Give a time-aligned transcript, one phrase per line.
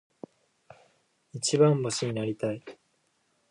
[1.31, 2.65] 一番星になりたい。